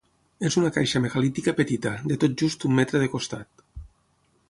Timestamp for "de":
2.13-2.19, 3.07-3.15